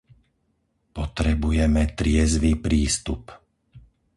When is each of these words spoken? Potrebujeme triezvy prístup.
Potrebujeme 0.97 1.83
triezvy 1.99 2.51
prístup. 2.65 3.23